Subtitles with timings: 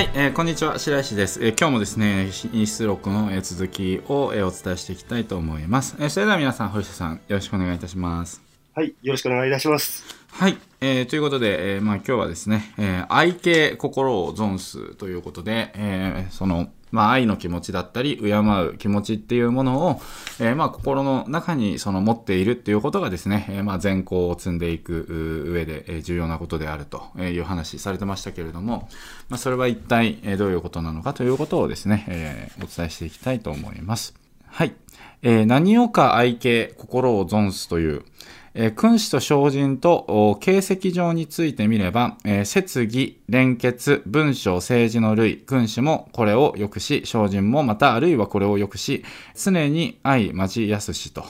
[0.00, 8.40] はい、えー、こんにちは白石です、えー、今日もですね品質録の、えー、続きを、えー、お伝えしていきたいと思います、えー、それでは皆さん堀下さんよろしくお願いいたします。
[8.74, 10.02] はいよろしくお願いいたします。
[10.30, 20.00] はい、えー、ということで、えー、まあ今日はですね、えー、愛系心を存すということで、えー、そのまあ、愛の気持ちだったり、敬う気持ちっていうものを、
[20.40, 28.88] えー、まあ、心の中にその持っているっていうことがですね、えー、まあ、善行を積んでいく上で、重要なことであるという話されてましたけれども、
[29.28, 34.14] まあ、それは一体、どういうことなのかということをですね、えー、お伝えしていきたいと思います。
[34.46, 34.74] はい。
[35.22, 38.04] えー、何をか愛敬、心を存すという、
[38.52, 49.04] え、君子と精進と形跡上についてみれば、えー、節義、連結、文章、政治の類、君子もこれを良くし、精進もまたあるいはこれを良くし、
[49.36, 51.24] 常に愛交やすしと、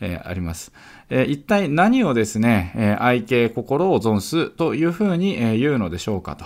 [0.00, 0.72] えー、あります。
[1.08, 6.44] えー、一体何をですね、え、愛敬心を存すというふうに、え、言うのでしょうかと。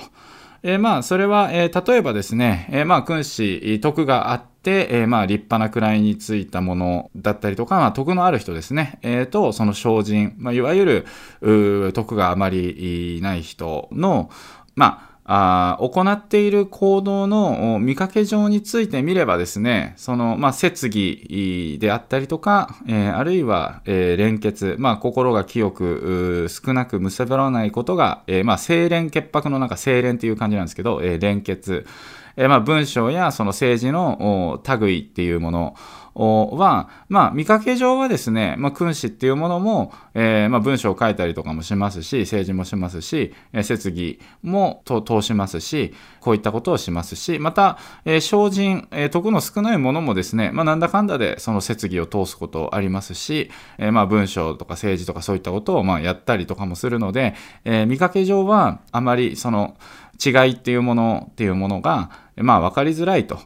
[0.63, 11.05] え、まあ、それは、え、例えばですね、え、まあ、君子、徳があって、えー、まあ、立派な位についたものだったりとか、まあ、徳のある人ですね、えー、と、その精進、まあ、いわゆ
[11.41, 14.31] る、徳があまりない人の、
[14.75, 31.87] まあ、あ行っている行動の見かけ上についてみればですね、その、まあ、説義であったりとか、えー、あるいは、えー、連結、まあ、心が清く、少なく結ばらないことが、えー、まあ、清廉潔白の中、清廉っていう感じなんですけど、えー、連結、
[32.37, 35.75] えー、まあ、文章やその政治の類っていうもの、
[36.15, 57.35] は、まあ、見かけ上はですね、まあ、君子っていうものも、えー、まあ、文章を書いたりとかもしますし、政治もしますし、え、説議も通しますし、こういったことをしますし、また、えー、精進、えー、徳の少ないものもですね、まあ、なんだかんだでその説議を通すことありますし、えー、まあ、文章とか政治とかそういったことを、まあ、やったりとかもするので、
[57.65, 59.77] えー、見かけ上はあまりその
[60.25, 63.39] 違いっていうものっていうものが、まあ、わかりづらいと。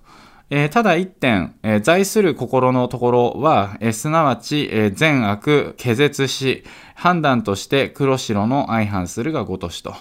[0.50, 9.94] えー、ただ一点、えー、在する心のところは、えー、すなわち、え善悪、気絶し、判断として黒白の相反するがごとしと。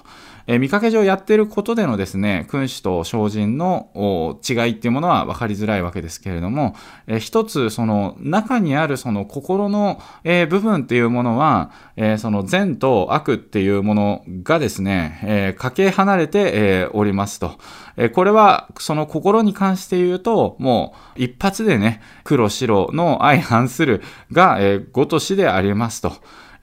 [0.48, 6.74] え見かけ上やってることでのですね、君主と精進の違いっていうものは分かりづらいわけですけれども、
[7.06, 17.58] え一つその中にあるその心の、え部分っていうものは、えその善と悪っていうものがですね、えかけ離れて、えおりますと。
[17.98, 26.14] えこれはその心に関して言うと、もう一発でね、黒白の相反するが、えごとしでありますと。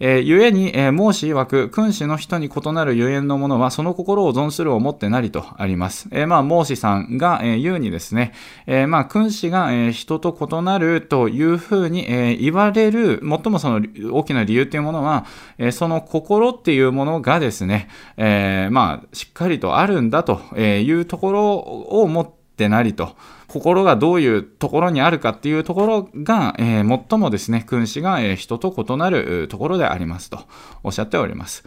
[0.01, 6.09] えー、故に、えー、孟子曰く、君子の人に異なるゆえんのものは、その心を存するをもってなりとあります。
[6.11, 8.33] えー、まあ、孟子さんが、えー、言うにですね、
[8.67, 15.27] えー、まあ、君子が、えー、人と異なるというふうに、えー、言われる、最もその大きな理由というものは、
[15.59, 23.17] えー、その心っていうものがですね、えー、まあ、しっかりとあるんだというところをもってってなりと。
[23.49, 30.41] 心がどういうところにあるかっていうところが、えー、最もですね、君子が、えー、人と異なるところでありますと
[30.83, 31.65] おっしゃっております。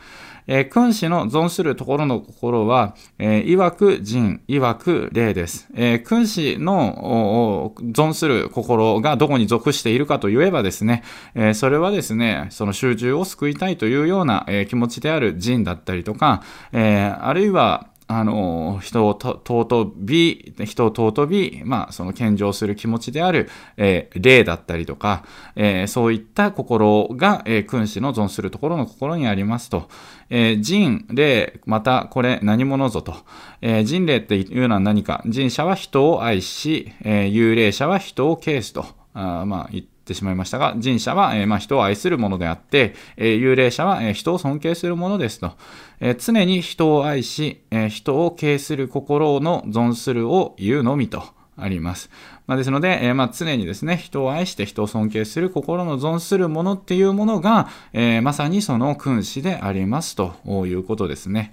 [0.48, 5.68] えー、君子の存するところの心は、えー、いわく人、いわく霊です。
[5.76, 11.04] えー、君子の存する心がどこに属しているかといえばですね、
[11.36, 25.26] えー、それはですね、その集中を救いたいというような、えー、気持ちである人だったりとか、えー、あるいは、あの、人を尊び、人を尊び、まあ、その献上する気持ちである、えー、霊だったりとか、
[25.56, 29.90] えー、そういった心が、えー、君子の存するところの心にありますと。
[30.30, 33.14] えー、人、霊、また、これ何者ぞと。
[33.62, 35.22] えー、人霊っていうのは何か。
[35.26, 38.86] 人者は人を愛し、えー、幽霊者は人を軽視と。
[39.14, 45.52] あまあ、言ってってしまいましたが、人者は、えー、まあ、人を愛するものであって、えー、幽霊者は、えー、人を尊敬するものですと。
[46.00, 51.24] え常に人を愛し、え人を敬する心の存するを言うのみと
[51.58, 52.12] あります。
[52.46, 61.52] まあ、ですので、えまあ、常にですね、人を愛して人を尊敬する心の存するものっていうものが、えまさにその君子でありますということですね。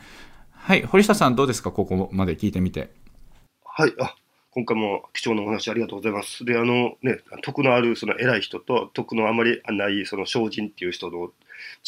[0.52, 0.82] はい。
[0.82, 2.92] 堀下さんどうですかここまで聞いてみて。
[3.64, 3.94] はい。
[3.98, 4.14] あ、
[4.54, 6.44] 今回も貴重なお話ありがとうございます。
[6.44, 11.32] で、あのね、徳のあるその偉い人と徳のあまりないその精進っていう人の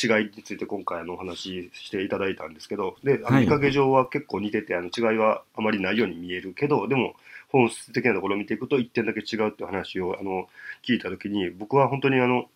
[0.03, 7.15] 違いについて今回のお話ししていただいたんですけど、で、あの見かけ上は結構似てて、あの違いはあまりないように見えるけど、でも
[7.51, 10.49] 本質的なところを見ていくと1点だけ違うっていう話をあの
[10.85, 12.47] 聞いた時に、僕は本当にあの、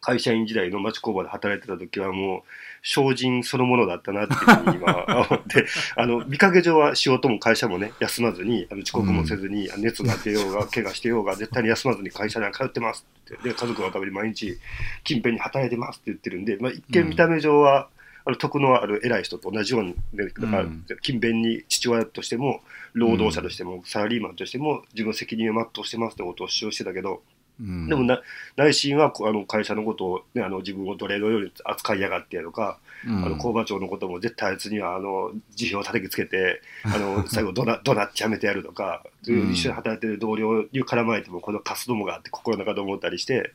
[0.00, 2.42] 会社員時代の町工場で働いてた時はもう
[2.82, 5.66] 精進そのものだったなっていうふうに今思って
[5.96, 13.36] あの見かけ上は仕事も会社もね休まずにあの遅刻もせずに、うん、熱が出ようが怪我してようが絶対に休まずに会社には通ってますって。
[13.42, 14.56] で家族のために毎日
[15.02, 17.88] 近辺に働いてますって言ってるんで、まあ、一見見た目上は
[18.26, 20.84] あの徳のある偉い人と同じように、ね、だからうん。
[21.02, 22.60] 勤勉に父親としても
[22.92, 27.22] 労働者としても、サラリーマンとしても自分の責任を全うしてますってことを主張してたけど、
[27.60, 27.88] うん。
[27.88, 28.20] でもな
[28.56, 33.24] 内心はあの会社のことを、ね、あの自分を奴隷のように扱いやがってやとか、うん。
[33.24, 43.52] あの工場長のことも絶対あいつにはあの辞表を叩きつけてあの 最後どなどなってやめてやるとか、うん一緒に働いてる同僚に絡まれてもこのカスどもがあって心の中で思ったりして、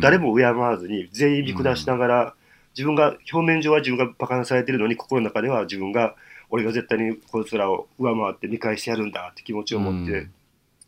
[0.00, 2.34] 誰も敬わずに全員見下しながら、
[2.74, 6.14] 自分が表面上は自分が馬鹿なされてるのに心の中では自分が
[6.50, 10.28] 俺が絶対にこいつらを上回って見返してやるんだって気持ちを持って。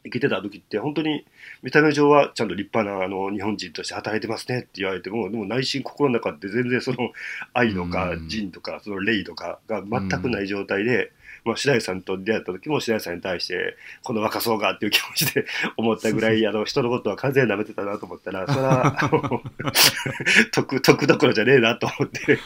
[0.05, 1.25] うん生きてた時って本当に
[1.63, 7.13] 見た目上はちゃんと立派なあの日本人として働いてますねって言われてもでも内心心の中って全然その
[7.53, 8.29] 愛とかうん。
[8.29, 11.13] 仁とかその礼とかが全くない状態で、
[11.45, 15.47] まあ、白石さんと出会った時も白石さんに対してこの若そうがっていう気持ちで
[15.77, 19.43] 思ったぐらいあの人のことは完全に舐めてたなと思ったら それはあの
[20.53, 22.39] 得得どころじゃねえなと思って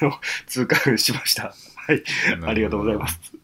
[0.00, 0.12] あの
[0.46, 1.54] 痛感しました。
[1.76, 2.02] はい、
[2.44, 3.37] ありがとうございます。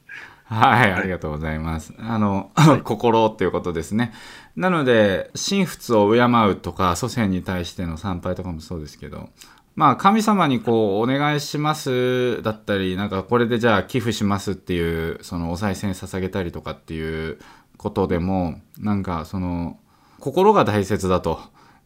[0.47, 1.95] はい、ありがとうございます。
[1.99, 2.51] あの、
[2.85, 4.13] 心っていうことですね。
[4.57, 6.21] なので、神仏を敬
[6.51, 9.31] うとか、祖先に対しての参拝とかもそうですけど、
[9.75, 17.39] まあ、神様にこう、お願いしますだったり、なんかこれでじゃあ寄付しますっていう、そのお賽銭捧げたりとかっていう
[17.79, 19.79] ことでも、なんかその、
[20.21, 21.41] 心が大切だと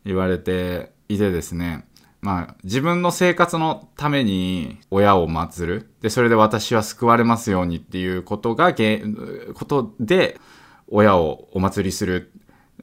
[0.04, 1.86] 言われていてですね、
[2.20, 5.90] まあ、自分の生活のために親を祀る。
[6.00, 10.38] で、それで私は救われますようにっていうことが、ことで、
[10.88, 12.32] 親をお祭りする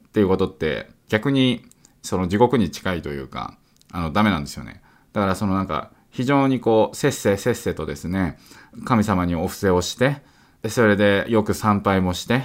[0.00, 1.64] っていうことって、逆に、
[2.02, 3.58] その地獄に近いというか、
[3.92, 4.80] あの、ダメなんですよね。
[5.12, 8.38] だから、そのなんか、非常にこう、せっせせっせとですね、
[8.84, 10.22] 神様にお布施をして、
[10.68, 12.44] それでよく参拝もして、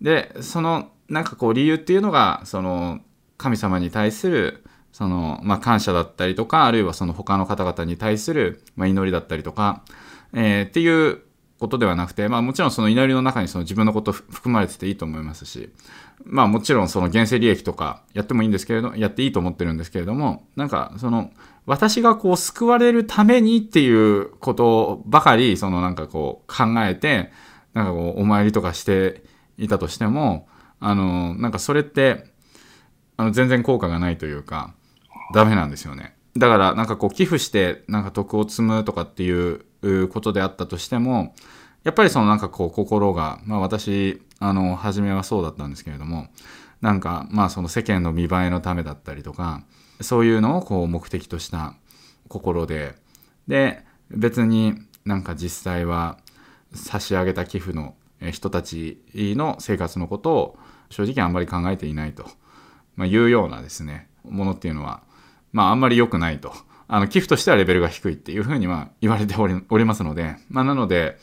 [0.00, 3.00] で、その、なんかこう、理由っていうのが、その、
[3.36, 4.63] 神様に対する、
[4.94, 9.82] その、まあ、感謝だったりとか、あるいはその他の方々に対する、まあ、祈りだったりとか、
[10.32, 11.20] えーっていう
[11.58, 15.70] ことではなくて、まあ、もちろんその祈りの中にその自分のこと含まれてていいと思いますし、
[16.24, 21.32] まあ、もちろんその原生利益とかやってもいいんですけれど、やっていいと思ってるんですけれども、なんか、その、
[21.66, 27.32] 私がこう救われるためにっていうことばかり、そのなんかこう考えて、
[27.72, 29.24] なんかこうお参りとかして
[29.58, 30.46] いたとしても、
[30.78, 32.26] あの、なんかそれって、
[33.16, 34.74] あの、全然効果がないというか、
[35.32, 36.16] ダメなんですよね。
[36.36, 41.34] だから、なんかこう、寄付して、なんか徳を積むとかっていうことであったとしても、
[41.84, 46.28] やっぱりそのなんかこう、心が、まあ私、あの、初めはそうだったんですけれども、
[46.80, 49.62] なんか、まあその世間の見栄えのためだったりとか、
[50.00, 51.74] そういうのをこう、目的とした
[52.28, 52.96] 心で、
[53.46, 54.74] で、別に
[55.04, 56.18] なんか実際は、
[56.74, 57.94] 差し上げた寄付の
[58.32, 60.58] 人たちの生活のことを
[60.90, 62.24] 正直あんまり考えていないと、
[62.96, 65.02] まあ、いうようなですねものっていうのは、
[65.54, 66.52] まあ、あんまり良くないと。
[66.86, 71.16] あの寄付としてはレベルが低いっていうふうには言われておりおりますので、まあ、なので、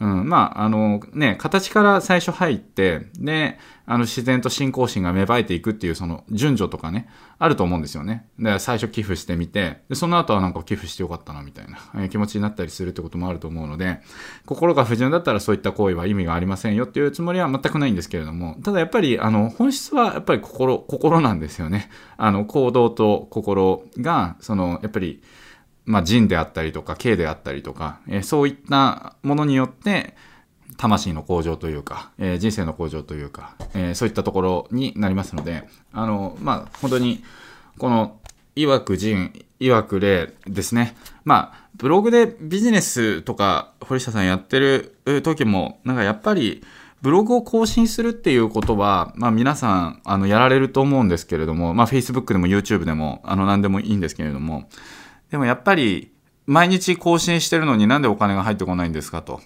[0.00, 7.08] うん、まああのね形から最初入ってであの自然と信仰心が芽生えていくっていうその順序とかね
[7.38, 8.26] あると思うんですよね。
[8.38, 14.00] で最初寄付してみてでその後はなんか寄付してよかったなみたいな、 え気持ちになったりするってこともあると思うので
[14.46, 21.90] 心が不純だったらそういった行為は意味がありませんよっていうつもりは全くないんですけれどもただやっぱりあの本質はやっぱり心心なんですよね。
[22.16, 25.22] あの行動と心がそのやっぱり
[25.86, 30.16] まあ、人であったりとか、形であったりとか、えーそういったものによって、
[30.76, 37.22] 魂の向上というか、えー人生の向上というか、えーそういったところになりますので、あの、まあ、本当に、
[37.78, 38.18] この、
[38.56, 40.96] いわく人、いわく霊ですね。
[41.24, 46.62] まあ、ブログでビジネスとか、堀下さんやってる時も、なんかやっぱり、
[47.02, 54.68] ブログを更新するっていうことは、まあ皆さん、あの、やられると思うんですけれども、まあ Facebook でも YouTube でも、あの、何でもいいんですけれども、
[55.30, 56.12] でもやっぱり、
[56.46, 59.40] 毎日更新してるのになんでお金が入ってこないんですかと。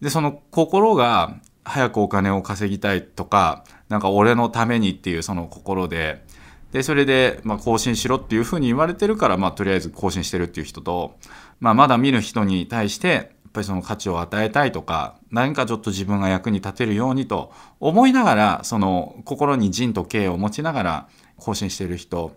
[0.00, 6.24] で、その心が早くお金を稼ぎたいとか、なんか俺のためにっていうその心で、
[6.72, 11.16] で、それで、ま、更新しろっていうふうに言われてるから、まあ、とりあえず更新してるっていう人と、
[11.60, 22.34] まあ、まだ見る人に対して、やっぱりその価値を与えたいとか、何かちょっと自分が役に立てるようにと思いながら、その心に仁と敬を持ちながら更新してる人、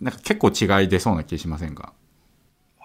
[0.00, 1.92] なんか結構違い出そうな気しませんか？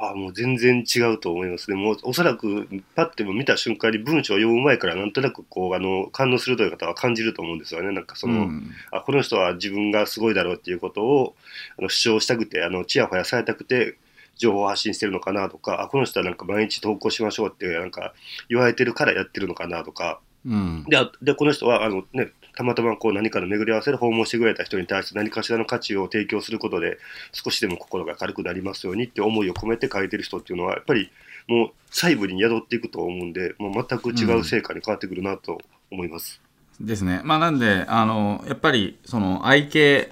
[0.03, 1.77] あもう全然違うと思いますね。
[1.77, 7.91] もうおそらくパッても見た瞬間に文章を読む前からなんとなくこうあの感動するという方は感じると思うんですよね。
[7.91, 11.35] なんかその、うんあこの人は自分がすごいだろうっていうことを
[11.77, 13.97] あの主張したくてあのちやほやされたくて
[14.37, 18.13] 情報を発信してるのかなとかあこの人はなんか毎日投稿しましょうってなんか
[18.49, 20.85] 言われてるからやってるのかなとかうん。
[20.87, 26.97] であでこの人はあの、ね、たまたまこう何かの巡り合わせで訪問してくれた人に対して何かしらの価値を提供することで
[27.31, 31.11] 少しでも心が軽くなりますようにって思いを込めて書いてる人っていうのはやっぱり
[31.47, 35.59] もう細部に宿っていくと思うんで、もう全く違う成果に変わってくるなと
[35.91, 36.41] 思います。
[36.79, 37.21] ですね。
[37.23, 40.11] まあなんで、あの、やっぱり、その愛系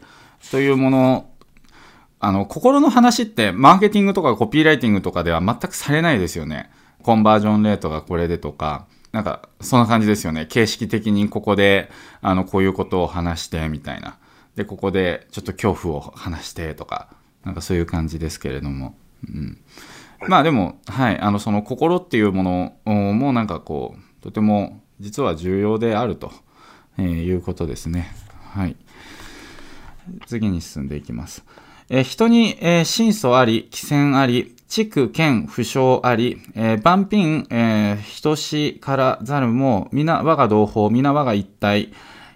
[0.51, 1.29] というもの、
[2.19, 6.69] あの、心の話って、マーケティングとかコピーライティングとかでは全くされないですよね。
[7.01, 10.45] コンバージョンレートがこれでとか、なんか、そんな感じですよね。
[10.45, 11.89] 形式的にここで、
[12.21, 14.17] あの、こういうことを話して、みたいな。
[14.55, 17.09] で、ここで、ちょっと恐怖を話して、とか、
[17.43, 18.95] なんかそういう感じですけれども。
[19.27, 19.57] うん。
[20.27, 22.43] まあでも、はい、あの、その心っていうも
[22.85, 26.31] のもなんかこう、とても実は重要であると、
[26.97, 28.11] えーいうことですね。
[28.53, 28.75] はい。
[30.25, 31.43] 次に進んでいきます。
[31.89, 41.91] えー人に、えー真相あり、寄戦あり、地区、県、不詳あり、えー万品、えー等しからざるも、皆我が同胞、皆我が一体、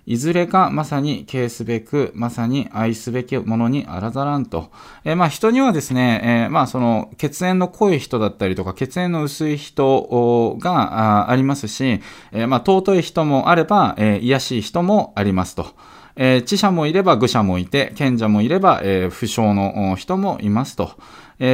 [0.08, 4.72] いずれかまさに敬すべく、まさに愛すべきものにあらざらんと。
[5.06, 15.68] えーまあ人にはですね、えーまあその血縁の濃い人だったりとか、血縁の薄い人がありますし、えーまあ尊い人もあれば、えー、癒しい人もありますと。
[16.16, 20.94] えー知者もいれば愚者もいて、賢者もいれば、えー不詳の人もいますと。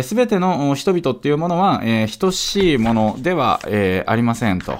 [0.04, 4.78] す、べ、ての人々っていうものは、えー等しいものでは、えーありませんと。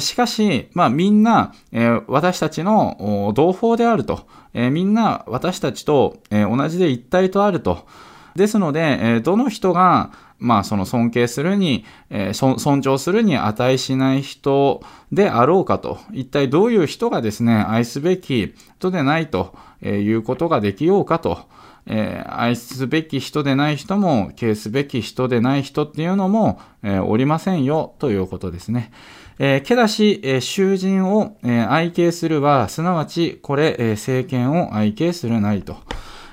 [0.00, 4.26] しかし、まあみんな、えー私たちの同胞であると。
[4.52, 7.86] えーみんな私たちと、えー同じで一体とあると。
[8.34, 10.10] ですので、えどの人が、
[10.40, 15.98] まあその尊敬するに、え尊重するに値しない人であろうかと。
[16.12, 21.38] 一体どういう人がですね、愛すべき人でないということができようかと。
[21.86, 28.90] えー愛すべき人でない人も、敬すべき人でない人っていうのも、えーおりませんよということですね。
[29.38, 35.76] えーけだし、えー囚人を、えー愛敬するは、すなわち、これ、えー政権を愛敬するなりと。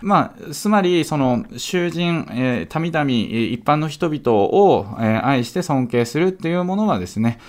[0.02, 7.40] まあ、つまり、その、囚人、えー、たみだみ、一般の人々を、えー愛して尊敬するっていうものはですね、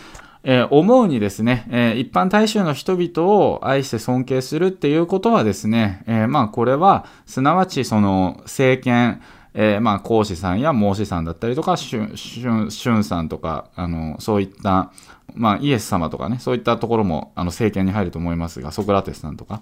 [0.44, 9.22] えー思うにですね、えー一般大衆の人々を愛して尊敬するっていうことはですね、えーまあ、これは、すなわち、その、政権、
[9.54, 14.90] えーまあ、孔子さんや孟子さんだったりとか、春さんとか、あの、そういった、
[15.34, 19.60] まあ、イエス様とかね、そういったところも、あの、政権に入ると思いますが、ソクラテスさんとか、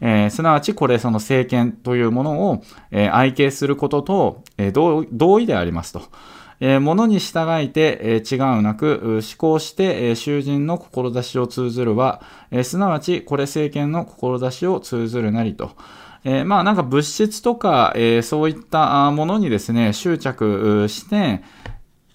[0.00, 6.02] えーすなわち、これ、その政権というものを、えー愛敬することと、えー同意でありますと。
[6.64, 15.72] えー、物に従いて、え違うなく、思考して、え囚人の志を通ずるは、えすなわち、これ政権の志を通ずるなりと。
[16.24, 21.42] えーまあなんか物質とか、えーそういったものにですね、執着して、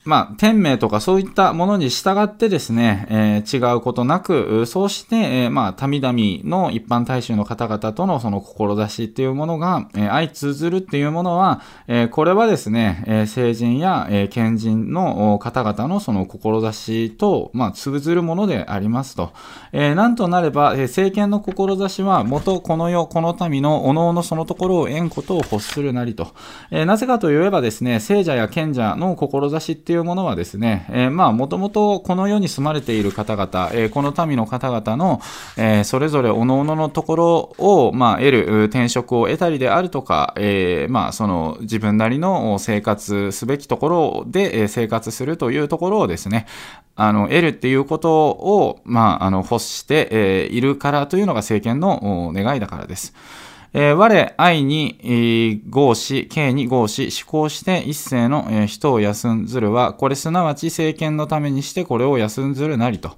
[0.07, 19.31] まあ、天命とかそういったものに従ってですね、えー違うことなく、そうして、えーまあ、民々の一般大衆の方々とのその志っていうものが、えー相通ずるっていうものは、えーこれはですね、えー成人や、えー賢人の方々のその志と、まあ、通ずるものでありますと。
[19.71, 26.29] えーなんとなれば、えー政権の志は、元この世、この民のおのおのそのところを縁ことを欲するなりと。
[26.71, 35.21] えーなぜかといえばですね、聖者や賢者の志っていううものはですね、えーまあ、もともとこの世に住まれている方々、えーこの民の方々の、
[35.57, 46.45] えーそれぞれおのおののところを、まあ、得る転職を得たりであるとか、えまあ、その自分なりの生活すべきところで、え生活するというところをですね、
[46.95, 53.13] あの、得るっていうことを、まあ、あの、欲して、えいるからというのが政権の願いだからです。
[53.79, 63.11] えー我、愛に、えー合し、敬に合し、思考して一世の、えー人を休んずるは、これすなわち政権のためにしてこれを休んずるなりと。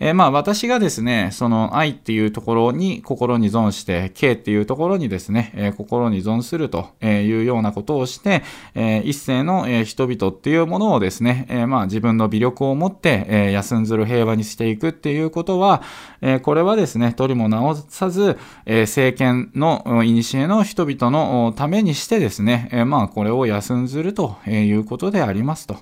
[0.00, 8.42] えーまあ私がですね、その愛っていうところに心に存して、敬っていうところにですね、えー心に存するというようなことをして、
[8.74, 15.82] えー一世の、えー人々っていうものをですね、えーまあ自分の微力を持って、えー休んずる平和にしていくっていうことは、
[16.22, 25.76] えーこれはですね、取りも直さず、えー政権の、古の人々のためにしてですね、えまあこれを休んずるということでありますと。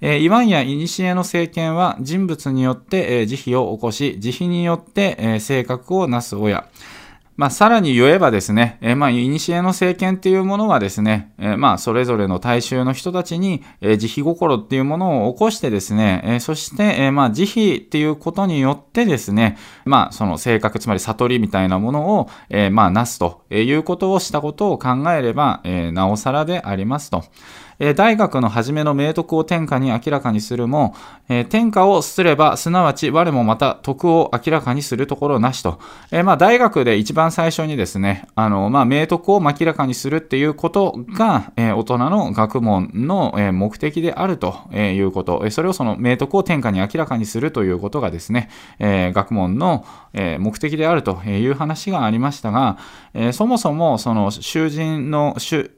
[0.00, 0.76] えー、イワンや古
[1.14, 6.68] の政権は人物によって、え慈悲を起こし、慈悲によって、え性格をなす親。
[7.36, 27.24] まあ、さらに言えばですね、えーまあ、古の政権っていうものはですね、えーまあ、それぞれの大衆の人たちに、えー慈悲心っていうものを起こしてですね、えーそして、えーまあ、慈悲っていうことによってですね、まあ、その性格、つまり悟りみたいなものを、えーまあ、なすということをしたことを考えれば、えーなおさらでありますと。
[27.78, 30.94] えー大学の初めの明徳を天下に明らかにするも、
[31.28, 35.78] えー天下をすれば、すなわち我もまた徳を明らかにするところなしと。
[36.10, 49.84] えーまあ、大学で一番最初にですね、あの、まあ、明徳を明らかにするっていうことが、え大人の学問の、目的であるということ、それをその明徳を天下に明らかにするということがですね、え学問の、
[50.38, 52.78] 目的であるという話がありましたが、
[53.14, 55.70] えそもそもその囚人の、囚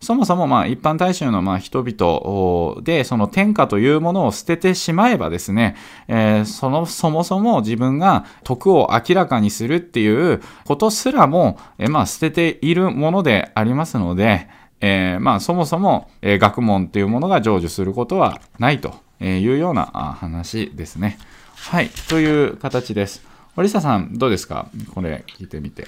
[0.00, 5.76] そもそもまあ一般大衆のまあ人々でその天下というものを捨ててしまえばですね、
[6.08, 14.48] えーそのそもそも自分が徳を明らかにするっていうことすらも、えまあ捨てているものでありますので、
[14.80, 21.18] えーまあそもそも、学問っていうものが成就することはないというような話ですね。
[21.56, 23.24] はい、という形です。
[23.56, 24.66] 堀下さん、どうですか？
[24.94, 25.86] これ聞いてみて。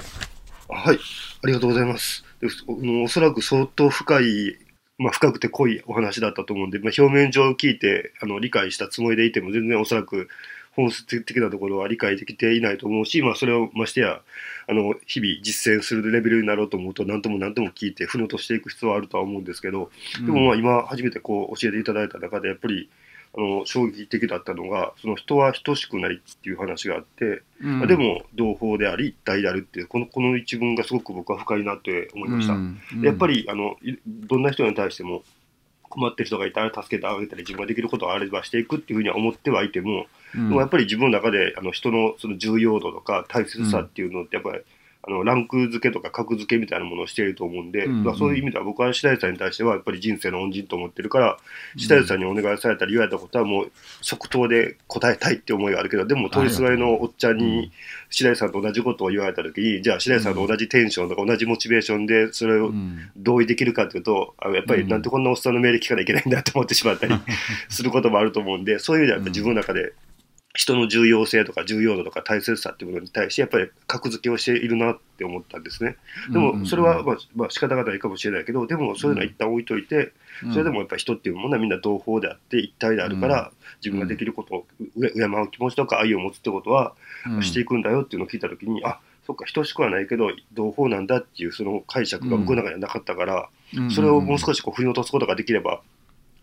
[0.68, 0.99] はい、
[1.42, 2.25] ありがとうございます。
[2.66, 4.56] おそらく相当深い、
[4.99, 10.28] まあ、深くて濃いお話だったと思うんで、まあ、表面上聞いてあの理解したつもりでいても、全然おそらく
[10.73, 14.20] 本質的なところは理解できていないと思うし、まあ、それをましてや、
[14.68, 22.90] あの日々実践するレベルになろうと思うと、何とも何とも聞いて、負のとしていく必要はあるとは思うんですけど、でもまあ今初めてこう教えていただいた中で、やっぱり
[23.37, 27.78] あの衝撃的だったのが、その人は等しくないっていう話があって、うん。
[27.81, 32.81] まあでも同胞であり一体であるっていうこのこの一文がすごく僕は深いなって思いました、うん。
[33.00, 35.23] でやっぱりあのいどんな人に対しても
[35.83, 44.62] 困ってる人がいたら助けてあげたり自分ができることがあればしていくっていうふうには思ってはいても、うんでもやっぱり自分の中であの人のその重要度とか大切さっていうのってやっぱり、
[45.06, 51.38] あのランク付けとか格付けみたいなものをしていると思うんで、うんまあそういう意味では僕は白石さんに対してはやっぱり人生の恩人と思ってるから
[51.76, 57.70] 白石さんにお願いされたり言われたことはもう即答で答えたいって思いがあるけどでも通りすがりのおっちゃんに
[58.10, 63.10] 白石さんと同じことを言われた時にじゃあ白石さんと同じテンションとか同じモチベーションでそれをうん。
[63.16, 67.14] 同意できるかというと、あやっぱりなんでこんなおっさんの命令聞かなきゃいけないんだと思ってしまったり
[67.68, 69.92] することもあると思うんで、そういう意味ではやっぱ自分の中で
[70.56, 75.97] 人の重要性とか重要度とか大切さっていうものに対してやっぱり格付けをしているなって思ったんですね。
[76.32, 80.12] でもそれはまあまあ仕方がないかもしれないけど、でもそういうのは一旦置いといて、
[80.52, 84.66] それでもやっぱり人っていうものはみんな同胞であって一体であるから、自分ができることを
[84.97, 86.95] う敬う気持ちとか愛を持つってことは
[87.26, 87.42] うん。
[87.42, 93.49] していくんだよっていうのを聞いたときに、あそっか等しくはないけど同胞なんだっていうその解釈が僕の中にはなかったから、
[93.90, 95.80] それをもう少しこう振り落とすことができれば、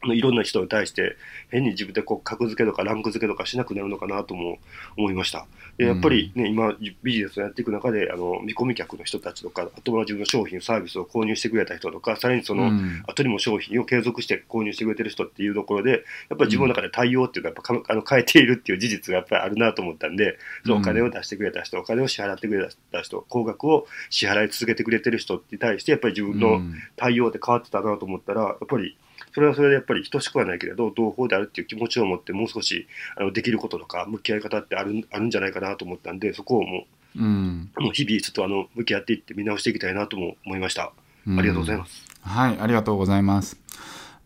[0.06, 1.16] いろんな人に対して
[1.50, 4.58] 変に自分でこう格付けとかランク付けとかしなくなるのかなとも
[4.98, 5.46] 思いました。
[5.78, 13.04] でやっぱりね、今ビジネスをやっていく中であの見込み客の人たちとかあとは自分の商品サービスを購入してくれた人とかさらにその、うん。
[13.08, 26.62] 後にも商品を継続して購入してくれてる人っていうところでやっぱり自分の中で対応っていうかやっぱか あの変えているっていう事実がやっぱりあるなと思ったんで、そのお金を出してくれた人お金を支払ってくれた人高額を支払い続けてくれてる人に対してやっぱり自分の
[26.96, 28.98] 対応って変わってたなと思ったらやっぱり
[29.34, 40.94] それはそれでやっぱり等しくはないけれど同胞であるっていう気持ちを持ってもう少しあのできることとか向き合い方ってあるあるんじゃないかなと思ったんでそこをもうんうもう日々ちょっとあの向き合っていって見直していきたいなとも思いました。
[41.26, 42.04] ありがとうございます。
[42.22, 43.58] はい、ありがとうございます。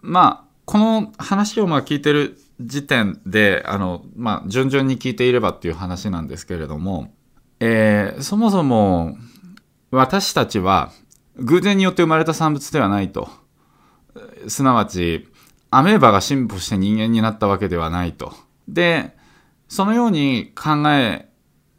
[0.02, 7.13] まあ、この話をまあ聞いてる時点で、あの、まあ、順々に聞いていればっていう話なんですけれども、
[7.60, 9.17] えーそもそも
[9.89, 10.91] 私たちは
[11.38, 13.30] 偶然によって生まれた産物ではないと。
[14.47, 15.27] すなわち、
[15.69, 18.34] アメーバが進歩して人間になったわけではないと。
[18.67, 19.15] で、
[19.67, 21.27] そのように考え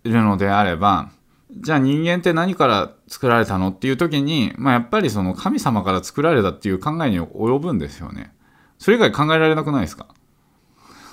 [0.04, 1.10] るのであれば、
[1.50, 8.32] じゃあ人間って何から作られたのっていう時に、まあ、やっぱりその神様から作られたっていう考えに及ぶんですよね。
[8.78, 10.06] それ以外考えられなくないですか？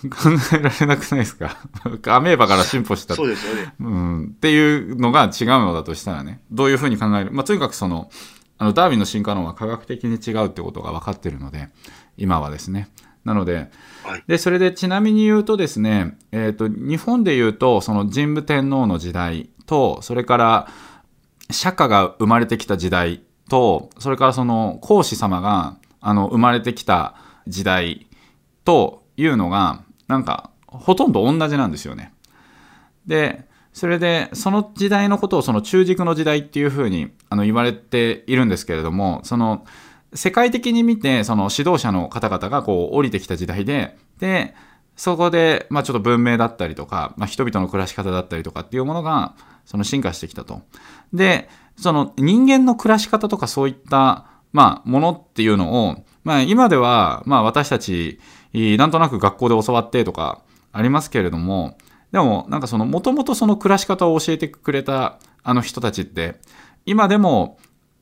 [0.05, 1.57] 考えられなくないですか？
[2.13, 3.73] アメーバから進歩したそうですよね。
[3.79, 7.31] うん、っていうのが違うのだとしたらね、どういうふうに考える？
[7.31, 8.09] まあ、とにかくその、
[8.57, 11.69] あの、ダーウィンの進化論は科学的に違うってことが分かってるので、
[12.17, 12.89] 今はですね。
[13.23, 13.69] なので、
[14.03, 20.67] はいで、それでちなみに言うとですね、えっ、と、日本で言うと、その神武天皇の時代と、それから、
[21.51, 27.15] 釈迦が生まれてきた時代と、それからその孔子様が、あの、生まれてきた
[27.47, 28.07] 時代
[28.63, 32.13] というのが、なんか、ほとんど同じなんですよね。
[33.07, 39.65] で、それで、その時代のことをその中軸の時代っていうふうにあの言われているんですけれども、その
[40.13, 44.55] 世界的に見て、その指導者の方々がこう降りてきた時代で、で、
[44.95, 49.35] そこで、まあちょっと文明だったりとか、まあ人々の暮らし方だったりとかっていうものが、
[49.65, 50.61] その進化してきたと。
[51.11, 58.21] で、その人間の暮らし方とかそういった、まあものっていうのを、まあ今では、まあ私たち、
[58.53, 61.77] なんとなく学校で教わってとかありますけれども、
[62.11, 66.39] でもなんかそのもともとその暮らし方を教えてくれたあの人たちって、
[66.85, 67.57] 今でも、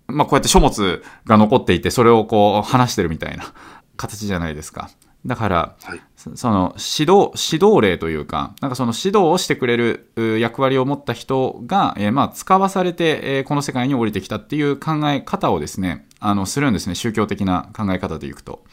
[0.08, 3.54] まあこうやって書物が残っていて、それをこう話してるみたいな。
[3.96, 4.90] 形じゃないですか。
[5.26, 18.64] だから、はいそその指導指導例というか、なんかその指導をしてくれるう役割を持った人が、えーまあ、使わされて、えーこの世界に降りてきたっていう考え方をですね、あのするんですね、宗教的な考え方でいくと。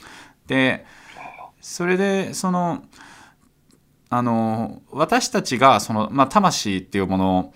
[0.47, 0.87] で、
[1.61, 2.83] それで、その、
[4.11, 7.55] あの私たちがその、まあ、魂っていうもの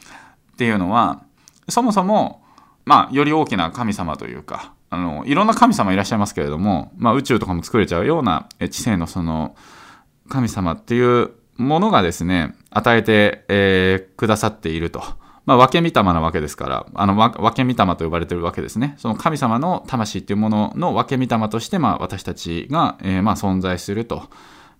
[0.52, 1.22] っていうのは
[1.68, 2.42] そもそも、
[2.84, 9.56] まあ、より大きな神様というかあのいろんな神様いらっしゃいますけれども、まあ、宇宙とかも作れちゃうような知性のその
[10.28, 15.02] 神様っていうものがですね与えて、えーくださっていると。
[15.46, 18.94] まあ、分け御霊なわけですから、あの、分け御霊と呼ばれてるわけですね。
[18.96, 24.30] その神様の魂っていうものの分け御霊として、まあ、私たちが、えーまあ、存在すると。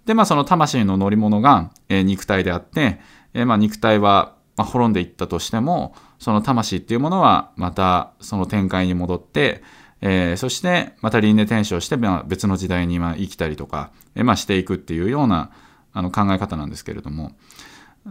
[0.07, 3.01] で、まあ、その魂の乗り物が、えー肉体であって、
[3.33, 9.63] えーまあ、肉体は、まあ、滅んでいったとしても、その魂っていうものは、また、その展開に戻って、
[10.01, 15.51] えーそして、また輪廻転生して、まあ、別の時代にまあ生きたりとか、えーまあ、していくっていうような
[15.93, 17.33] あの考え方なんですけれども、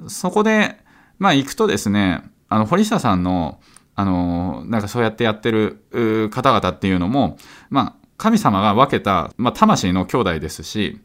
[0.07, 0.77] そこで、
[1.19, 3.59] まあ、行くとですね、あの、堀下さんの、
[3.95, 7.37] あの、なんかそうやってやってる方々っていうのも、
[7.69, 10.99] まあ、神様が分けた、まあ、魂の兄弟ですし、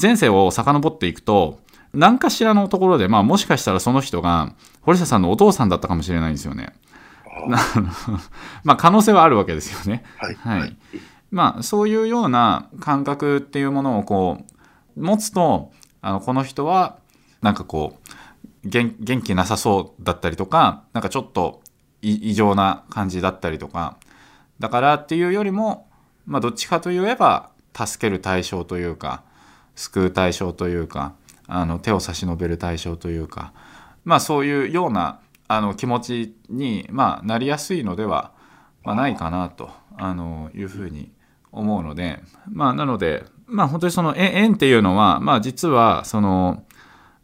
[0.00, 1.60] 前世を遡っていくと、
[1.92, 6.72] 何かしらのところで、まあ、もしかしたらその人が、堀下さんのお父さんだったかもしれないんですよね。
[8.64, 10.04] まあ、可能性はあるわけですよね。
[10.18, 10.34] はい。
[10.60, 10.76] はい。
[11.30, 14.44] まあ、そういうような感覚っていうものをこ
[14.96, 16.96] う、持つと、あの、この人は、
[17.40, 21.62] なんかこう、元元気なさそうだったりとか、なんかちょっと
[22.02, 23.96] い異常な感じだったりとか、
[24.60, 25.88] だからっていうよりも、
[26.26, 29.22] まあ、どっちかといえば、助ける対象というか、
[29.74, 31.14] 救う対象というか、
[31.46, 33.52] あの、手を差し伸べる対象というか、
[34.04, 38.32] まあ、そういうような、あの、気持ちに、まあ、なりやすいのでは、
[38.84, 41.12] まあ、ないかなとあのいうふうに
[41.50, 46.64] 思うので、まあ、なので、まあ、本当にその縁っていうのは、まあ、実はその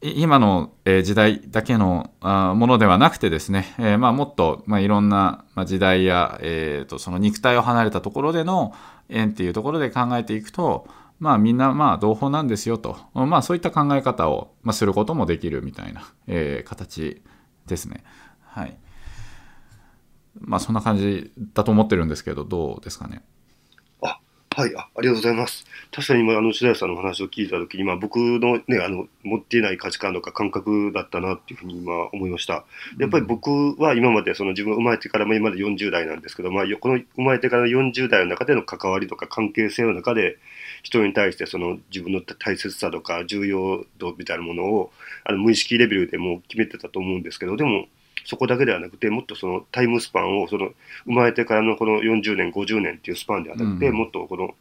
[0.01, 8.75] 今の時代だけのものではなくてですね、えーまあ、もっと、まあ、いろんな時代や、えー、とその肉体を離れたところでの
[9.09, 10.87] 縁っていうところで考えていくと、
[11.19, 17.23] まあ、みんなまあ同胞なんですよと、まあ、そういった考え方を、まあ、することもできるみたいな、えー形
[17.67, 18.05] ですね。
[18.43, 18.77] はい
[20.41, 23.23] まあそんな感じだと思ってるんですけど、どうですかね？
[24.03, 24.21] あ
[24.55, 25.67] はいあ、ありがとうございます。
[25.91, 32.65] 確かに今、あの白石さんのお話を聞いたときに、まあ、僕の,、ね、あの持っていない価値観とか感覚だったなっていうふうに今思いました。
[32.99, 33.51] やっぱり僕
[33.83, 40.39] は今までその自分が生まれてからも今まで40代なんですけど、まあ、よこの生まれてからの40代の中での関わりとか関係性の中で
[40.83, 44.93] 人に対してその自分の大切さとか重要度みたいなものを
[45.25, 47.87] あの無意識レベルでもう決めてたと思うんですけどでも
[48.29, 50.73] そこだけではなくてもっとそのタイムスパンをその
[51.07, 53.97] 生まれてからのこの40年50年っていうスパンではなくて、うん。
[53.97, 54.55] もっとこの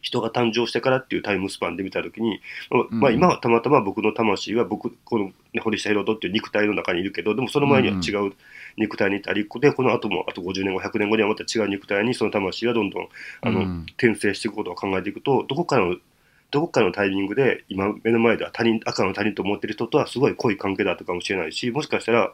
[0.00, 3.00] 人が誕生してからっていうタイムスパンで見たときに、うん。
[3.00, 8.32] まあ、今はたまたま僕の魂は僕この、ね、堀下博人っていう肉体の中にいるけどでもその前には違う
[8.76, 13.08] 肉体にいたり、でこの後もあと50年後100年後にはまた違う肉体にその魂がどんどん
[13.40, 13.86] あの、うん。
[13.98, 15.96] 転生していくことを考えていくとどこかの
[16.52, 22.32] どこかのタイミングで今目の前では他人赤の他人と思ってる人とはすごい濃い関係だったかもしれないしもしかしたら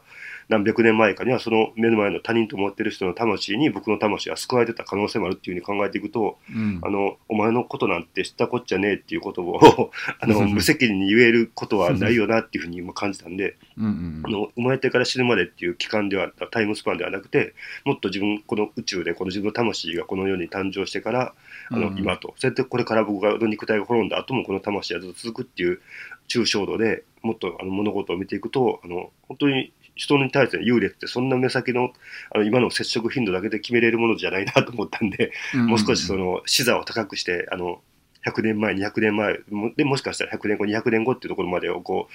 [0.49, 6.79] 何百年前かにはその目の前の他人と思ってる人の魂に僕の魂は救われてた可能性もあるっていうふうに考えていくとうん。
[6.83, 14.21] あのお前のことなんて知ったこっちゃねえっていうことを あの無責任に言えることはないよなっていうふうに今感じたんでうんうん。
[14.25, 17.53] あの生まれてから死ぬまでっていう期間ではタイムスパンではなくて
[17.85, 21.33] もっと自分この宇宙でこの自分の魂がこの世に誕生してから
[21.71, 21.97] あの、うん。
[21.97, 22.33] 今と。
[22.37, 25.81] そうやってこれから僕がの肉体が滅んだ後もこの魂はずっと続くっていう
[26.27, 31.91] 抽象度でもっとあの物事を見ていくとあの本当に人に対しての優劣ってそんな目先の
[32.33, 35.65] あの今の接触頻度だけで決めれるものじゃないなと思ったんで、うん。
[35.67, 37.81] もう少しその視座を高くしてあの
[38.25, 42.07] 100年前200年前もでもしかしたら100年後200年後っていうところまでをこ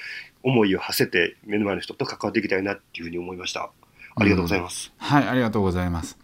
[0.44, 3.70] う思いを馳せて目の前の人と関わっていきたいなっていうふうに思いました。
[4.16, 6.23] ありがとうございます、はい、ありがとうございます。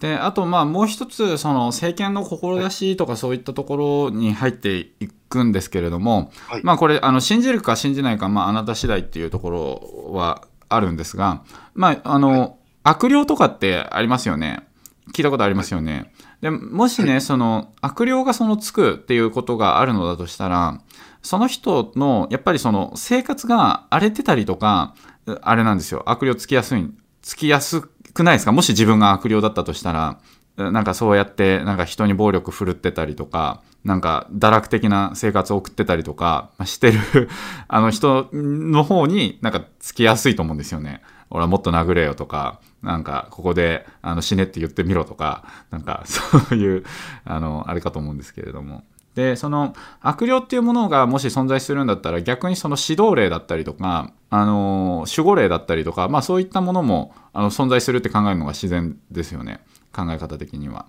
[0.00, 11.42] で、あと、まあ、もう一つ、その、政権の志とかそういったところに入っていくんですけれども、はいまあ、これ、あの、信じるか信じないか、まあ、あなた次第っていうところはあるんですが、
[11.74, 14.66] まあ、あの、悪霊とかってありますよね。
[15.14, 16.12] 聞いたことありますよね。
[16.40, 20.80] でもしね、その、悪霊がそのつくっていうことがあるのだとしたら、
[21.22, 24.94] その人の、やっぱりその、生活が荒れてたりとか、
[25.40, 26.02] あれなんですよ。
[26.06, 26.90] 悪霊つきやすい、
[27.22, 27.90] つきやすく
[28.22, 28.52] ないですか？
[28.52, 30.18] もし自分が悪霊だったとしたら。
[30.58, 37.28] なんかそうやってなんか人に暴力振るってたりとかなんか堕落的な生活を送ってたりとかしてる
[37.68, 41.02] あの人の方になんかつきやすいと思うんですよね。
[41.28, 46.84] 俺はもっと殴れよとか、なんかここであの死ねって言ってみろとか、なんかそういう
[47.26, 48.82] あのあれかと思うんですけれども。
[49.16, 60.84] でその悪霊っていうものがもし存在するんだったら逆にその指導霊だったりとかあの守護霊だったりとか、まあ、そういったものもあの存在するって考えるのが自然ですよね考え方的には。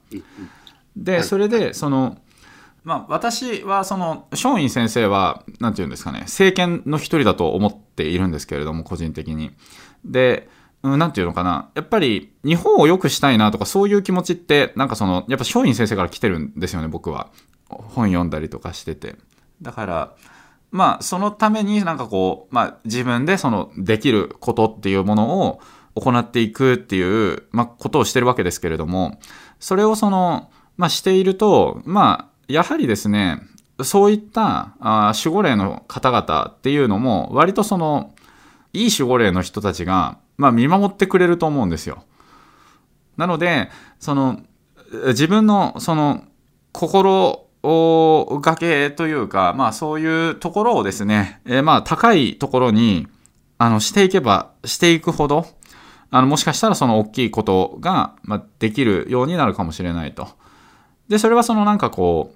[0.98, 2.18] でそれでその
[2.84, 9.52] まあ、私はその松陰先生は何て言うんですかね政権の一人だと思っているんですけれども個人的に。
[10.06, 10.48] で
[10.84, 17.30] 何て言うのかなやっぱり日本を良くしたいなとかそういう気持ちってなんかそのやっぱ松陰先生から来てるんですよね僕は。
[17.70, 19.16] 本読んだりとかしてて
[19.62, 20.16] だから
[20.72, 25.62] まあそのためになんかこう、まあ、自分でそのできることっていうものを
[25.96, 29.20] 行っていくっていう、まあ、ことをしてるわけですけれども
[29.60, 33.42] それをその、まあ、しているとまあやはりですね
[33.84, 38.14] そういったあ守護霊の方々っていうのも割とその
[38.74, 42.04] いい守護霊の人たちが、まあ、見守ってくれると思うんですよ。
[43.18, 44.42] なのでその
[45.08, 46.24] 自分のその
[46.72, 53.08] 心がけというか、まあそういうところをですね、えー、まあ高いところに、
[53.58, 55.48] あの、していけば、していくほど、
[56.10, 60.30] あの、もしかしたらその大きいことが、まあ、できるようになるかもしれないと。
[61.10, 62.34] で、それはそのなんかこ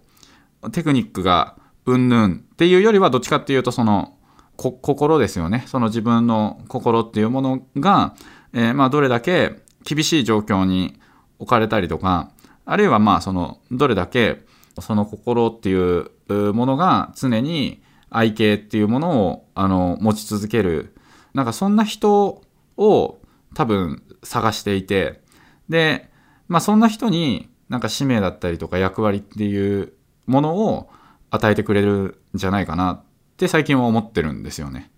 [0.63, 1.55] う、テクニックが
[1.85, 4.17] うんぬんっていうよりはどっちかっていうとその、
[4.57, 5.63] 心ですよね。
[5.67, 8.13] その自分の心っていうものが、
[8.53, 10.99] えー、まあどれだけ厳しい状況に
[11.39, 12.29] 置かれたりとか、
[12.65, 14.41] あるいはまあその、どれだけ
[14.79, 20.95] その心っていうものが常に愛敬っていうものをあの持ち続ける。
[21.33, 22.43] なんかそんな人
[22.77, 23.21] を
[23.53, 25.21] 多分探していて。
[25.69, 26.09] で
[26.47, 29.93] まあそんな人になんか使命だったりとか役割っていう
[30.25, 30.89] ものを
[31.29, 32.93] 与えてくれるんじゃないかな。
[32.93, 33.03] っ
[33.37, 34.91] て最近は思ってるんですよね。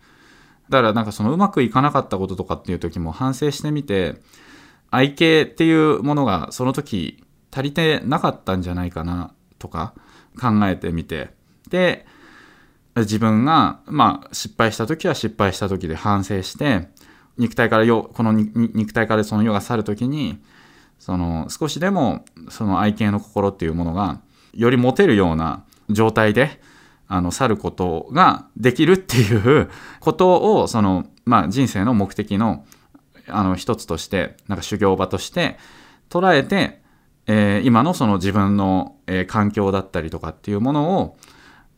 [0.69, 4.15] だからなんかそのうまくいかなかったこととかっていう時も反省してみて
[4.89, 9.33] 愛敬っていうものがその時足りてなかったんじゃないかな。
[9.63, 9.93] とか
[10.39, 11.32] 考えてみて。
[11.69, 12.06] で
[12.95, 16.89] 自分が、まあ、失敗した時は失敗した時で反省して
[17.39, 20.39] 肉体からよこの肉体からその世が去る時に
[20.99, 24.21] その少しでもその愛犬の心っていうものが
[24.54, 26.62] より持てるような状態で
[27.08, 32.63] あの去ることができるっていうことをその、まあ、人生の目的の
[33.28, 35.58] あの一つとしてなんか修行場として
[36.10, 36.83] 捉えて
[37.27, 41.17] えー、今のその自分の、えー、環境だったりとかっていうものを、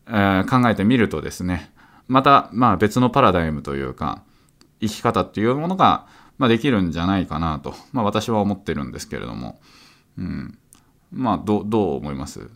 [0.08, 1.70] えー、考えてみるとですね
[2.08, 4.22] また、まあ、別のパラダイムというか
[4.80, 6.06] 生き方っていうものが、
[6.38, 9.60] まあ、できるんじゃないかなと、まあ、私は思ってるんですけれども、
[10.18, 10.58] うん、
[11.12, 12.50] まあどどう思います？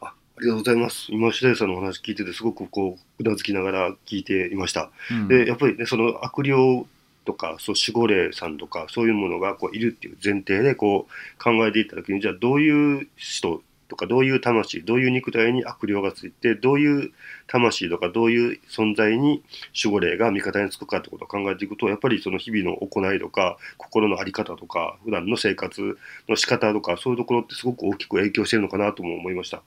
[0.00, 1.12] あありがとうございます。
[1.12, 4.90] 今、白石さんのお話聞いてて、すごくこう、うなずきながら聞いていました。
[5.12, 6.84] うん、で、やっぱりね、その悪霊
[7.24, 17.12] とか、そう守護霊さんとか、そういうものがこういるっていう前提でこう考えていったときに、じゃあどういう人とか、どういう魂、どういう肉体に悪霊がついて、どういう
[17.46, 19.42] 魂とか、どういう存在に
[19.84, 29.62] 守護霊が味方につくかってことを考えていくと、やっぱりその日々の行いとか、心の在り方とか、普段の生活の仕方とか、そういうところってすごく大きく影響してるのかなとも思いました。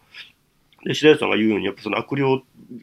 [0.84, 2.24] で白石さんが言うように、やっぱその悪霊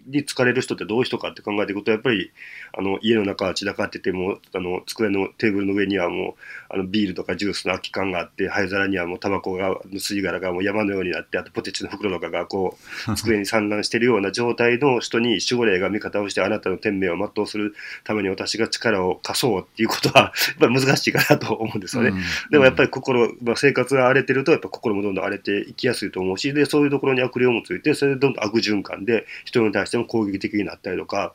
[0.07, 2.33] に疲れる人ってどういう人かって考えていくと、やっぱり
[2.77, 6.35] あの家の中散らかってても、あの机のテーブルの上にはもう
[6.71, 12.77] あのビールとかジュースの空き缶があって、灰皿にはもうタバコが、吸い殻がもう山のようになって、あとポテチの袋とかがこ
[13.09, 22.11] う、 机に散乱してるような状態の人に守護霊が味方をして、あなたの天命を全うするために私が力を貸そうっていうことは、 やっぱり難しいかなと思うんですよね。
[22.11, 31.35] うん、でもやっぱり心、まあ、生活が荒れてると、やっぱ心もどんどん荒れていきやすいと思うし、で、そういうところに悪霊もついて、それでどんどん悪循環で人に対しても攻撃的になったりとか、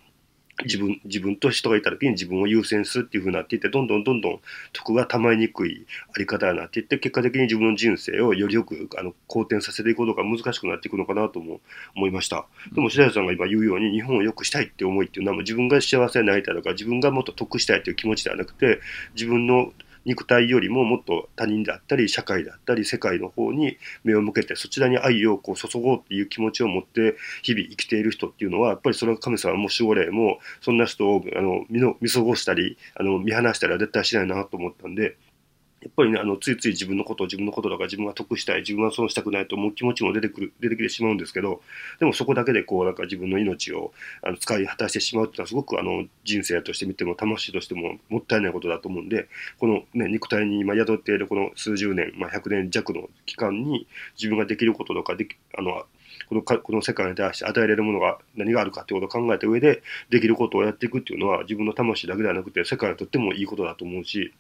[0.66, 4.40] 自分、自分と人がいた時に自分を優先するっていう風になっていって、どんどんどんどん
[4.74, 11.62] 徳がたまりにくいあり方になっていって、結果的に自分の人生をよりよくあの好転させていくことが難しくなっていくのかなとも
[11.96, 12.46] 思いました。
[12.74, 18.82] でも白石さんが今言うように、日本を良くしたいって思いっていうのは、自分が幸せになりたいとか、自分がもっと得したいという気持ちではなくて、
[19.16, 19.74] 自分の
[20.06, 35.18] 肉体よりももっと他人であったり社会であったり世界の方に目を向けてそちらに愛をこう注ごうっていう気持ちを持って日々生きている人っていうのはやっぱりそれは神様も守護霊もそんな人をあの見の見過ごしたりあの見放したりは絶対しないなと思ったんで。
[35.82, 41.62] やっぱりね、あの、ついつい自分のことを自分のこととから自分が得したい、自分は損したくないと思う気持ちも出てくる、出てきてしまうんですけど、
[42.00, 53.88] でもそこだけでこう、なんか自分の命をあの使い果たしてしまうっていうのはすごくあの、人生として見ても、魂としてももったいないことだと思うんで、このね、肉体に今宿っているこの数十年、まあ100年弱の期間に
[54.18, 55.86] 自分ができることとかでき、あの、
[56.28, 64.34] このかこの世界に対して与えられるものが何があるかっていうことを考えた上でできることをやっていくっていうのは自分の魂だけではなくて世界にとってもいいことだと思うし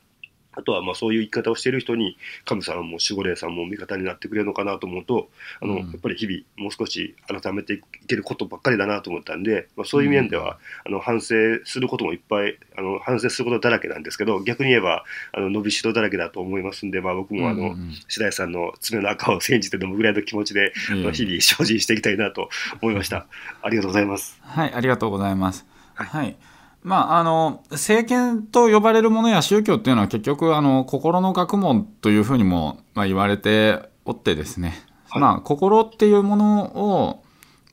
[0.53, 5.29] あとはまあそういう生き方をしている人に神様も守護霊さんも味方になってくれるのかなと思うと
[5.61, 11.35] あの、うんやっぱり日々もう少し改めていけることばっかりだなと思ったんで、まあ、そういう面では、あの反省
[11.65, 22.49] することもいっぱいあの反省することだらけなんですけど逆に言えばあの伸びしろだらけだと思いますんで、まあ、僕もあの、うんうんうん白石さんの爪の赤を煎じて飲むぐらいの気持ちで、いえいえまあ日々精進していきたいなと
[22.81, 23.25] 思いました。
[23.61, 24.39] ありがとうございます。
[24.43, 25.65] はい、ありがとうございます。
[25.95, 26.35] はい。
[26.83, 35.21] まあ、あの、政権と呼ばれるものや宗教っていうのは結局、あの、心の学問というふうにも、まあ、言われておってですね、はい。
[35.21, 37.23] まあ、心っていうものを、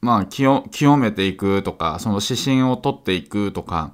[0.00, 3.92] まあ、清清めていくとか、その指針を取っていくとか、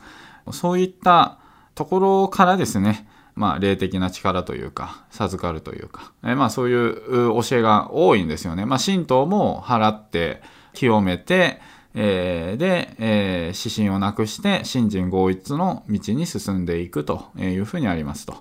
[0.51, 1.39] そういった
[1.75, 8.67] ところからですね、まあ、霊的な力というか、授かるというか、えまあ、そういうう教えが多いんですよね。
[8.67, 10.43] まあ、神道も払って、
[10.75, 11.61] 清めて、
[11.95, 18.37] えーで、えー指針をなくして、信心合一の道に進んでいくというふうにありますと。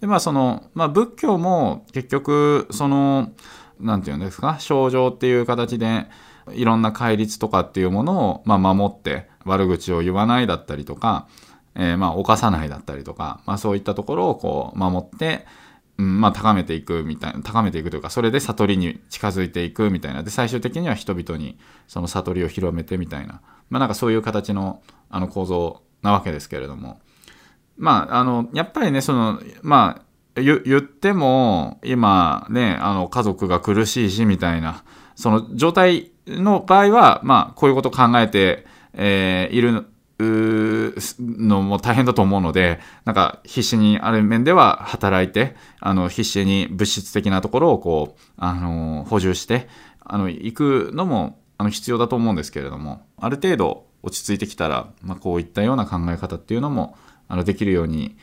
[0.00, 3.30] で、まあ、その、まあ、仏教も結局、その、
[3.78, 6.06] なんていうんですか、症状っていう形で、
[6.52, 11.28] いろんな戒律とかっていうものを、まあ、守って、悪口を言わないだったりとか、
[11.74, 15.46] えーまあ、犯さないだったりとか、まあ、そういったところをこう、守って、
[16.00, 20.22] うん、まあ、高めていくみたいな、高めていくというか、それで悟りに近づいていくみたいな。
[20.22, 21.58] で、最終的には人々に
[21.88, 23.42] その悟りを広めてみたいな。
[23.68, 27.00] まあ、なんかそういう形の、あの構造なわけですけれども。
[27.76, 30.02] まあ、あの、やっぱりね、その、ま
[30.36, 34.84] あ、言っても、今ね、あの、家族が苦しいし、みたいな、
[35.16, 39.86] その状態の場合は、まあ、こういうこと考えて、えーいる
[41.18, 49.68] のも大変だと思うので、なんか必死にある面では働いて、あの必死に物質的なところをこう、あの補充して、
[50.00, 56.96] あの行くのもあの必要だと思うんですけれども、ある程度落ち着いてきたら、まあ、こういったような考え方っていうのも
[57.28, 58.16] あのできるように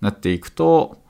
[0.00, 1.02] なっていくと、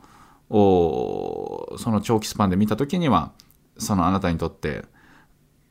[0.49, 3.33] おその長期スパンで見た時には、
[3.79, 4.85] そのあなたにとって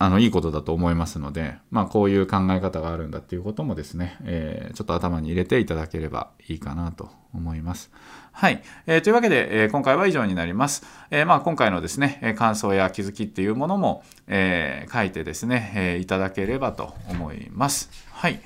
[0.03, 7.91] あのいいことだと思いますので、まあ、こういう考え方があるんだっていうこともですね、えーちょっと頭に入れていただければいいかなと思います。
[8.31, 8.63] はい。
[8.87, 10.83] えーというわけで、えー今回は以上になります。
[11.11, 17.89] えまあ、今回のですね、感想や気づきっていうものも、え書いてですね、えいただければと思います。
[18.11, 18.41] はい。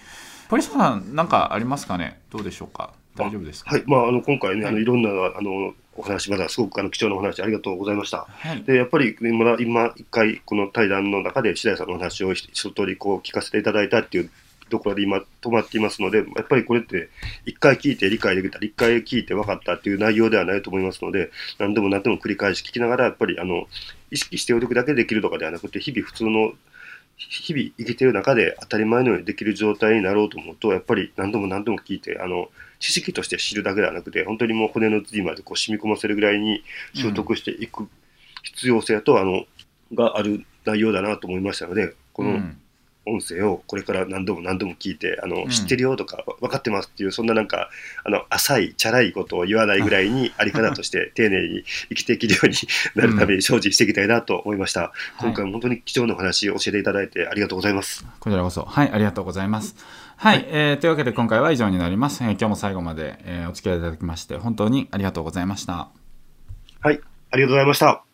[0.49, 2.19] 堀下さん、何かありますかね？
[2.31, 2.91] どうでしょうか？
[3.15, 3.71] 大丈夫ですか？
[3.71, 8.27] はい、まあ、あの今回ね、はいあのいろんなあのお話、まだすごくあの貴重なお話、ありがとうございました。
[8.27, 8.63] はい。
[8.63, 14.29] でやっぱり、ね、まだ今、一回、この対談の中で、白井さんのお話を一一通りこう聞かせていただいたっていう
[14.69, 17.07] ところで今、止まっていますので、やっぱりこれって、
[17.45, 23.67] 一回聞いて理解できた、一回聞いて分かったっていう内容ではないと思いますので、何度も何度も繰り返し聞きながら、やっぱりあの
[24.11, 26.51] 意識しておくだけでできるとかではなくて、日々普通の
[27.17, 32.49] 日々生きてる中で当たり前のようにできる状態になろうと思うと、やっぱり何度も何度も聞いて、あの
[32.79, 37.87] 知識として知るだけではなくて、本当にもう骨の髄までこう染み込ませるぐらいに習得していく
[38.43, 39.45] 必要性と、あの
[39.93, 42.57] がある内容だなと思いましたので、このうん。
[43.05, 47.69] 音声をこれから何度も何度も聞いて、あのうん知ってるよとか分かってますっていう、そんななんか、
[48.03, 52.55] あの浅い、チャラいことを言わないぐらいに、あり方として 丁寧に生きていけるように
[52.95, 54.91] なるために精進していきたいなと思いました。
[55.19, 58.05] 今回も本当に貴重なお話を教えていただいてありがとうございます。
[58.19, 58.63] こちらこそ。
[58.63, 59.75] はい、ありがとうございます。
[60.17, 62.23] はい、えーというわけで今回は以上になります。
[62.23, 65.89] えー今日も最後まで、えーお付き合いいただきまして、本当にありがとうございました。
[66.79, 66.99] はい、
[67.31, 68.04] ありがとうございました。